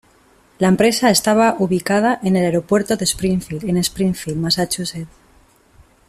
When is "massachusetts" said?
4.39-5.11